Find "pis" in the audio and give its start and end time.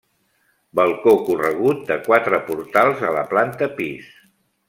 3.81-4.09